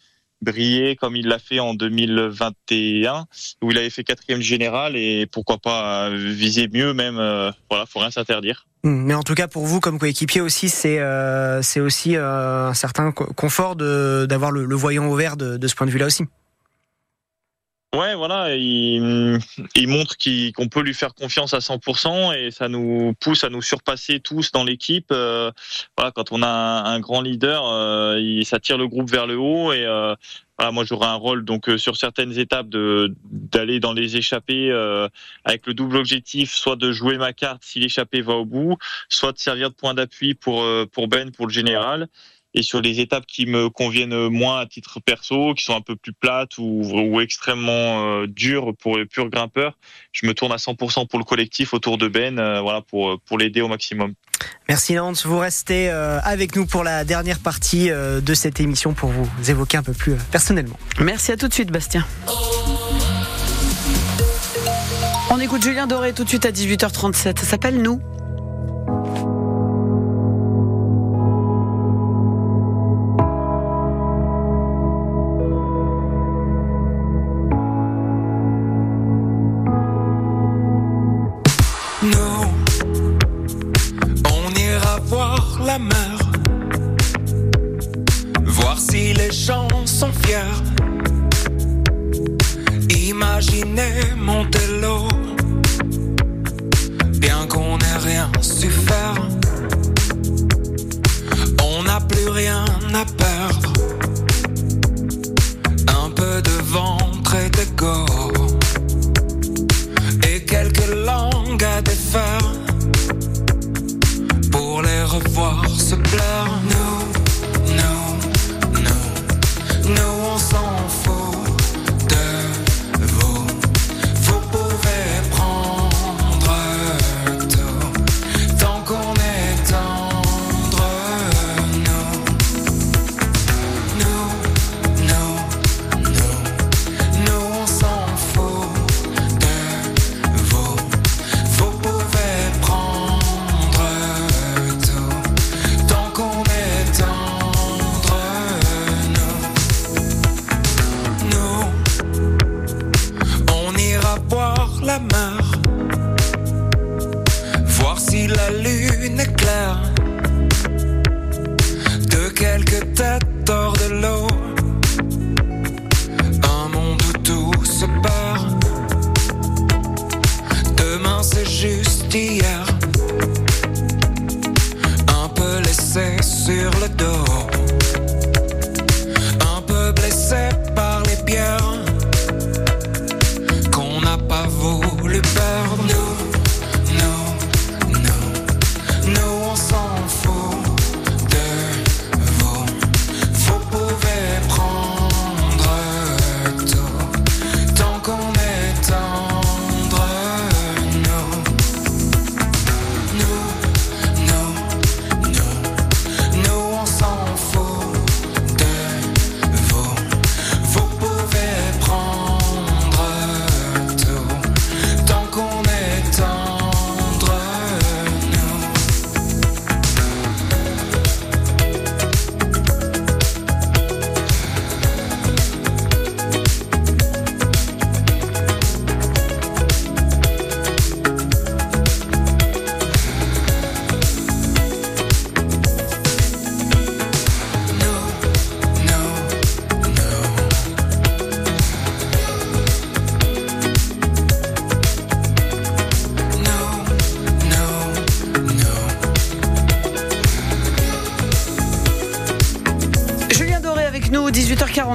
[0.41, 3.26] briller comme il l'a fait en 2021
[3.62, 7.15] où il avait fait quatrième général et pourquoi pas viser mieux même.
[7.69, 8.65] voilà, faut rien s'interdire.
[8.84, 11.00] Hmm, Mais en tout cas, pour vous, comme coéquipier aussi, c'est
[11.62, 15.86] c'est aussi un certain co- confort d'avoir le, voyant au vert de, de ce point
[15.86, 16.24] de vue-là aussi.
[17.93, 19.38] Ouais, voilà, il,
[19.75, 20.15] il montre
[20.56, 24.54] qu'on peut lui faire confiance à 100% et ça nous pousse à nous surpasser tous
[24.54, 25.08] dans l'équipe.
[25.12, 25.51] Euh,
[25.97, 29.27] voilà, quand on a un, un grand leader, euh, il, ça tire le groupe vers
[29.27, 30.15] le haut et euh,
[30.58, 34.71] voilà, moi j'aurai un rôle donc euh, sur certaines étapes de d'aller dans les échappées
[34.71, 35.10] euh,
[35.43, 38.77] avec le double objectif, soit de jouer ma carte si l'échappée va au bout,
[39.10, 42.08] soit de servir de point d'appui pour euh, pour Ben pour le général
[42.54, 45.96] et sur les étapes qui me conviennent moins à titre perso, qui sont un peu
[45.96, 49.78] plus plates ou, ou extrêmement euh, dures pour les purs grimpeurs,
[50.12, 53.38] je me tourne à 100% pour le collectif autour de Ben, euh, voilà pour pour
[53.38, 54.14] l'aider au maximum.
[54.70, 58.94] Merci Nance, vous restez euh, avec nous pour la dernière partie euh, de cette émission
[58.94, 60.78] pour vous évoquer un peu plus euh, personnellement.
[61.00, 62.06] Merci à tout de suite, Bastien.
[65.30, 67.40] On écoute Julien Doré tout de suite à 18h37.
[67.40, 67.82] Ça s'appelle.
[67.82, 68.02] Nous,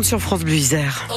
[0.07, 1.09] sur France Bleu Isère.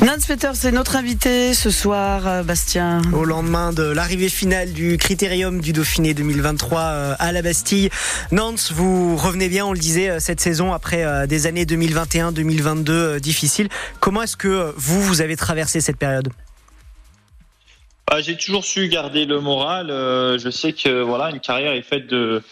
[0.00, 3.02] Nance Peters c'est notre invité ce soir, euh, Bastien.
[3.12, 7.90] Au lendemain de l'arrivée finale du Critérium du Dauphiné 2023 euh, à la Bastille.
[8.32, 13.68] Nance, vous revenez bien, on le disait, euh, cette saison après des années 2021-2022 difficiles.
[14.00, 16.30] Comment est-ce que vous, vous avez traversé cette période?
[18.10, 19.88] Ah, J'ai toujours su garder le moral.
[19.88, 22.42] Je sais que voilà, une carrière est faite de,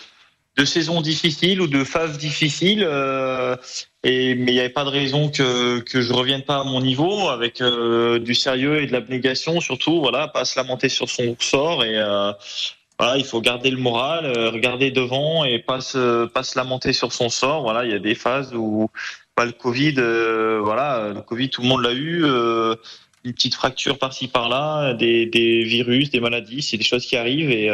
[0.56, 2.84] de saisons difficiles ou de phases difficiles.
[2.86, 3.56] euh,
[4.04, 6.80] et, mais il n'y avait pas de raison que, que je revienne pas à mon
[6.80, 10.00] niveau avec euh, du sérieux et de l'abnégation surtout.
[10.00, 12.32] Voilà, pas se lamenter sur son sort et euh,
[12.98, 16.92] voilà, il faut garder le moral, euh, regarder devant et pas se pas se lamenter
[16.92, 17.62] sur son sort.
[17.62, 18.90] Voilà, il y a des phases où
[19.36, 22.24] bah, le Covid, euh, voilà, le Covid, tout le monde l'a eu.
[22.24, 22.74] euh,
[23.24, 27.52] une petite fracture par-ci par-là, des, des virus, des maladies, c'est des choses qui arrivent
[27.52, 27.70] et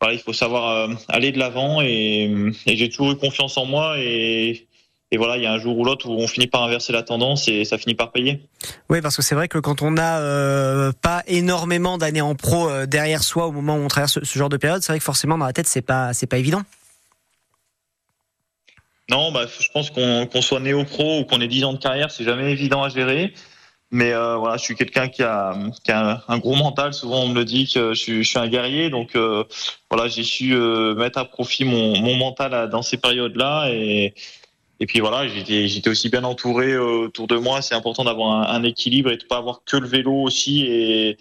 [0.00, 2.30] voilà, il faut savoir euh, aller de l'avant et,
[2.66, 4.68] et j'ai toujours eu confiance en moi et,
[5.10, 7.02] et voilà, il y a un jour ou l'autre où on finit par inverser la
[7.02, 8.40] tendance et ça finit par payer.
[8.90, 12.68] Oui, parce que c'est vrai que quand on n'a euh, pas énormément d'années en pro
[12.68, 14.98] euh, derrière soi au moment où on traverse ce, ce genre de période, c'est vrai
[14.98, 16.62] que forcément dans la tête c'est pas c'est pas évident.
[19.10, 22.24] Non, bah, je pense qu'on soit néo-pro ou qu'on ait 10 ans de carrière, c'est
[22.24, 23.32] jamais évident à gérer.
[23.90, 26.92] Mais euh, voilà, je suis quelqu'un qui a, qui a un, gros mental.
[26.92, 28.90] Souvent, on me le dit que je suis, je suis un guerrier.
[28.90, 29.44] Donc euh,
[29.90, 33.70] voilà, j'ai su euh, mettre à profit mon, mon mental à- dans ces périodes-là.
[33.70, 34.14] Et,
[34.80, 37.62] et puis voilà, j'étais j'étais aussi bien entouré euh, autour de moi.
[37.62, 41.16] C'est important d'avoir un, un équilibre et de pas avoir que le vélo aussi et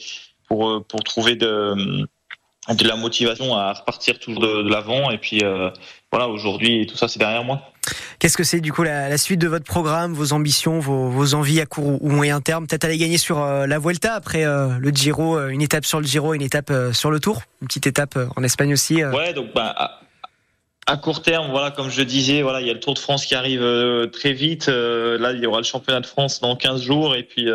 [0.48, 2.06] pour euh, pour trouver de
[2.74, 5.12] de la motivation à repartir toujours de, de l'avant.
[5.12, 5.70] Et puis euh,
[6.12, 7.62] voilà, aujourd'hui, tout ça, c'est derrière moi.
[8.20, 11.34] Qu'est-ce que c'est du coup la, la suite de votre programme, vos ambitions, vos, vos
[11.36, 12.68] envies à court ou, moyen terme?
[12.68, 16.08] Peut-être aller gagner sur euh, la Vuelta après euh, le Giro, une étape sur le
[16.08, 19.04] Giro, une étape sur le Tour, une petite étape en Espagne aussi.
[19.06, 20.02] Ouais, donc bah, à,
[20.88, 23.26] à court terme, voilà, comme je disais, voilà, il y a le Tour de France
[23.26, 23.64] qui arrive
[24.12, 24.68] très vite.
[24.68, 27.50] Là, il y aura le championnat de France dans 15 jours et puis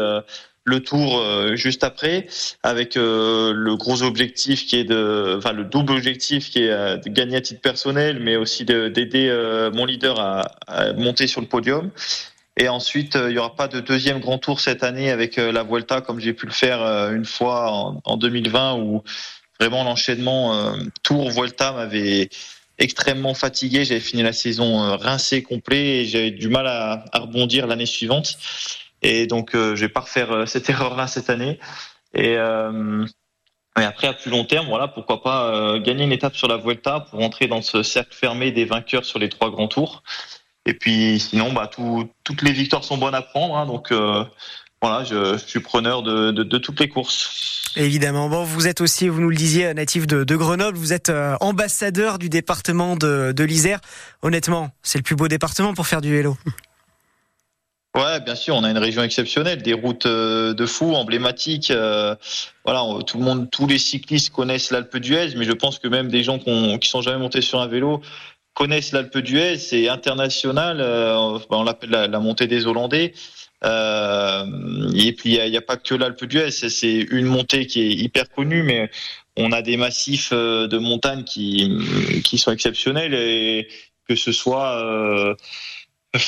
[0.65, 2.27] le Tour euh, juste après,
[2.63, 6.97] avec euh, le gros objectif qui est de, enfin le double objectif qui est euh,
[6.99, 11.27] de gagner à titre personnel, mais aussi de- d'aider euh, mon leader à, à monter
[11.27, 11.91] sur le podium.
[12.57, 15.63] Et ensuite, euh, il y aura pas de deuxième grand tour cette année avec la
[15.65, 16.81] Vuelta comme j'ai pu le faire
[17.13, 19.03] une fois en, en 2020 où
[19.59, 22.29] vraiment l'enchaînement euh, Tour Vuelta m'avait
[22.79, 23.85] extrêmement fatigué.
[23.85, 28.37] J'avais fini la saison rincé complet et j'avais du mal à, à rebondir l'année suivante.
[29.03, 31.59] Et donc, euh, je vais pas refaire euh, cette erreur-là cette année.
[32.15, 33.05] Et, euh,
[33.79, 37.07] et après, à plus long terme, voilà, pourquoi pas gagner une étape sur la Vuelta
[37.11, 40.03] pour entrer dans ce cercle fermé des vainqueurs sur les trois grands tours.
[40.67, 43.57] Et puis, sinon, bah, tout, toutes les victoires sont bonnes à prendre.
[43.57, 43.91] hein, donc,
[44.83, 47.73] voilà, je, suis preneur de, toutes les courses.
[47.75, 48.29] Évidemment.
[48.29, 50.77] Bon, vous êtes aussi, vous nous le disiez, natif de, Grenoble.
[50.77, 53.81] Vous êtes ambassadeur du département de l'Isère.
[54.21, 56.37] Honnêtement, c'est le plus beau département pour faire du vélo.
[57.95, 61.71] Ouais, bien sûr, on a une région exceptionnelle, des routes euh, de fou, emblématiques.
[61.71, 62.15] euh,
[62.65, 66.09] voilà, tout le monde, tous les cyclistes connaissent l'Alpe d'Huez, mais je pense que même
[66.09, 68.01] des gens qui, ont- qui sont jamais montés sur un vélo
[68.55, 69.59] connaissent l'Alpe d'Huez.
[69.59, 70.81] C'est international.
[70.81, 73.13] euh, on l'appelle la, montée des Hollandais.
[73.65, 77.81] Euh, et puis il n'y a, pas que l'Alpe d'Huez, c'est c'est une montée qui
[77.83, 78.91] est hyper connue, mais
[79.37, 81.71] on a des massifs euh, de montagnes qui
[82.25, 83.69] qui sont exceptionnels et
[84.09, 85.35] que ce soit euh,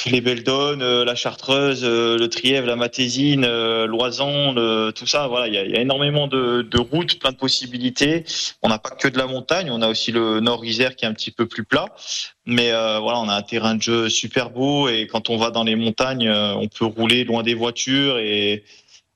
[0.07, 4.55] les Belledonnes, euh, la Chartreuse, euh, le Trièvre, la Matésine, euh, l'Oisan,
[4.93, 5.27] tout ça.
[5.27, 8.25] Voilà, il y a, énormément de, routes, plein de possibilités.
[8.63, 11.09] On n'a pas que de la montagne, on a aussi le Nord Isère qui est
[11.09, 11.87] un petit peu plus plat.
[12.47, 15.65] Mais voilà, on a un terrain de jeu super beau et quand on va dans
[15.65, 18.65] les montagnes, on peut rouler loin des voitures et,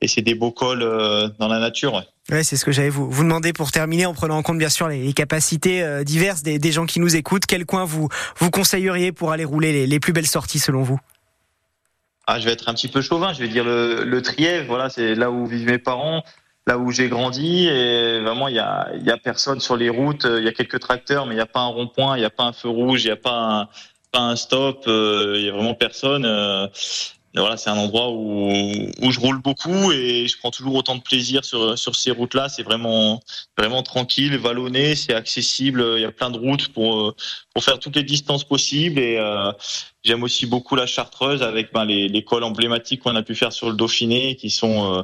[0.00, 1.94] et c'est des beaux cols euh, dans la nature.
[1.94, 2.06] ouais.
[2.30, 4.68] Ouais, c'est ce que j'allais vous, vous demander pour terminer, en prenant en compte bien
[4.68, 7.46] sûr les, les capacités euh, diverses des, des gens qui nous écoutent.
[7.46, 11.00] Quel coin vous vous conseilleriez pour aller rouler les, les plus belles sorties selon vous?
[12.26, 14.90] Ah, je vais être un petit peu chauvin, je vais dire le, le Trièvre, voilà,
[14.90, 16.22] c'est là où vivent mes parents,
[16.66, 20.26] là où j'ai grandi, et vraiment, il y a, y a personne sur les routes,
[20.28, 22.30] il y a quelques tracteurs, mais il n'y a pas un rond-point, il n'y a
[22.30, 23.68] pas un feu rouge, il n'y a pas un,
[24.12, 26.26] pas un stop, euh, il y a vraiment personne.
[26.26, 26.66] euh,
[27.34, 28.50] voilà, c'est un endroit où,
[29.02, 32.48] où je roule beaucoup et je prends toujours autant de plaisir sur, sur ces routes-là.
[32.48, 33.20] C'est vraiment,
[33.56, 35.84] vraiment tranquille, vallonné, c'est accessible.
[35.96, 37.14] Il y a plein de routes pour,
[37.54, 39.52] pour faire toutes les distances possibles et euh,
[40.02, 43.52] j'aime aussi beaucoup la Chartreuse avec ben, les, les cols emblématiques qu'on a pu faire
[43.52, 45.02] sur le Dauphiné qui sont euh,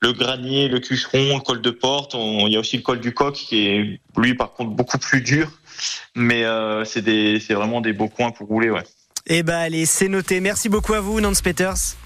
[0.00, 2.14] le Granier, le Cucheron, le col de Porte.
[2.14, 5.22] Il y a aussi le col du Coq qui est lui par contre beaucoup plus
[5.22, 5.50] dur,
[6.14, 8.84] mais euh, c'est vraiment des beaux coins pour rouler, ouais.
[9.26, 10.40] Eh ben allez, c'est noté.
[10.40, 11.96] Merci beaucoup à vous, Nance Peters.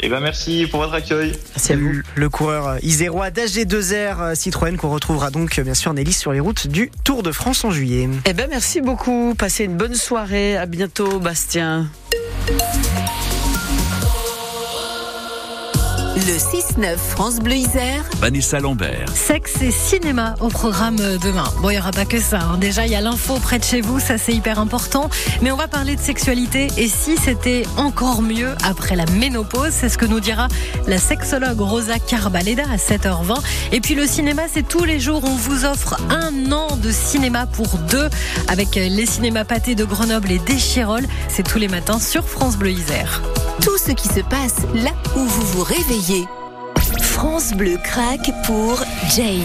[0.00, 1.32] Et ben merci pour votre accueil.
[1.50, 1.88] Merci à vous.
[1.88, 6.18] Le, le coureur isérois d'AG2R euh, Citroën qu'on retrouvera donc euh, bien sûr en hélice
[6.18, 8.08] sur les routes du Tour de France en juillet.
[8.24, 9.34] Eh ben merci beaucoup.
[9.36, 10.56] Passez une bonne soirée.
[10.56, 11.88] À bientôt, Bastien.
[16.14, 19.06] Le 6-9 France Bleu Isère, Vanessa Lambert.
[19.14, 21.44] Sexe et cinéma au programme euh, demain.
[21.62, 22.40] Bon, il n'y aura pas que ça.
[22.40, 22.58] hein.
[22.58, 25.08] Déjà, il y a l'info près de chez vous, ça c'est hyper important.
[25.40, 29.88] Mais on va parler de sexualité et si c'était encore mieux après la ménopause, c'est
[29.88, 30.48] ce que nous dira
[30.86, 33.38] la sexologue Rosa Carbaleda à 7h20.
[33.72, 35.22] Et puis le cinéma, c'est tous les jours.
[35.24, 38.08] On vous offre un an de cinéma pour deux
[38.48, 41.04] avec euh, les cinémas pâtés de Grenoble et d'Échirol.
[41.28, 43.22] C'est tous les matins sur France Bleu Isère.
[43.60, 46.26] Tout ce qui se passe là où vous vous réveillez.
[47.00, 48.82] France Bleu craque pour
[49.14, 49.42] Jane.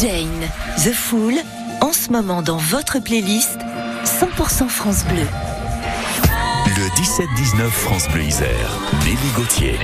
[0.00, 1.34] Jane, The Fool,
[2.10, 3.58] moment dans votre playlist
[4.04, 5.26] 100% France Bleu.
[6.98, 8.76] Le 17-19 France Bleu Isère.
[9.04, 9.74] Nelly Gauthier.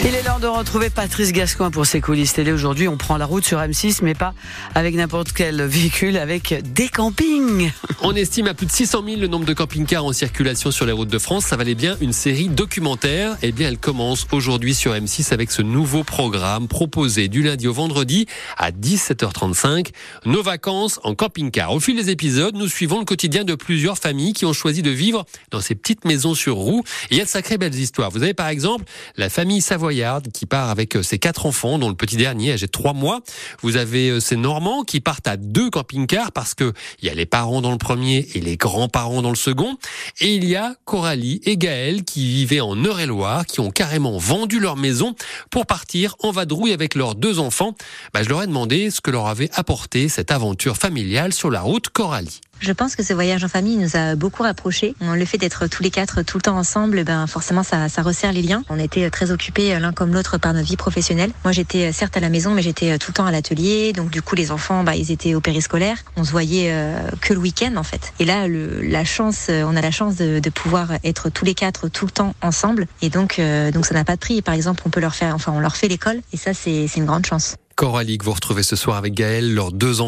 [0.00, 2.50] Il est l'heure de retrouver Patrice Gascoin pour ses coulisses télé.
[2.50, 4.32] Aujourd'hui, on prend la route sur M6, mais pas
[4.74, 7.70] avec n'importe quel véhicule, avec des campings.
[8.00, 10.92] On estime à plus de 600 000 le nombre de camping-cars en circulation sur les
[10.92, 11.44] routes de France.
[11.44, 13.36] Ça valait bien une série documentaire.
[13.42, 17.74] Eh bien, elle commence aujourd'hui sur M6 avec ce nouveau programme proposé du lundi au
[17.74, 18.26] vendredi
[18.56, 19.88] à 17h35.
[20.24, 21.74] Nos vacances en camping-car.
[21.74, 24.90] Au fil des épisodes, nous suivons le quotidien de plusieurs familles qui ont choisi de
[24.90, 26.82] vivre dans ces petites maisons sur roues.
[27.10, 28.10] Et il y a de sacrées belles histoires.
[28.10, 28.84] Vous avez par exemple
[29.16, 32.66] la famille savoyarde qui part avec euh, ses quatre enfants, dont le petit dernier âgé
[32.66, 33.20] de trois mois.
[33.62, 37.14] Vous avez euh, ces Normands qui partent à deux camping-cars parce que il y a
[37.14, 39.76] les parents dans le premier et les grands-parents dans le second.
[40.20, 44.60] Et il y a Coralie et Gaël qui vivaient en Eure-et-Loire, qui ont carrément vendu
[44.60, 45.14] leur maison
[45.50, 47.74] pour partir en vadrouille avec leurs deux enfants.
[48.12, 51.60] Bah, je leur ai demandé ce que leur avait apporté cette aventure familiale sur la
[51.60, 52.40] route Coralie.
[52.60, 54.94] Je pense que ce voyage en famille nous a beaucoup rapprochés.
[55.00, 58.42] Le fait d'être tous les quatre tout le temps ensemble, ben forcément ça, resserre les
[58.42, 58.62] liens.
[58.68, 61.30] On était très occupés l'un comme l'autre par notre vie professionnelle.
[61.44, 63.92] Moi j'étais certes à la maison, mais j'étais tout le temps à l'atelier.
[63.92, 65.98] Donc du coup les enfants, bah, ils étaient au périscolaire.
[66.16, 68.12] On se voyait euh, que le week-end en fait.
[68.18, 71.88] Et là la chance, euh, on a la chance de, pouvoir être tous les quatre
[71.88, 72.86] tout le temps ensemble.
[73.02, 74.42] Et donc euh, ça n'a pas de prix.
[74.42, 76.20] Par exemple on peut leur faire, enfin on leur fait l'école.
[76.32, 77.56] Et ça c'est une grande chance.
[77.76, 80.04] Coralie que vous retrouvez ce soir avec Gaël, leurs deux enfants.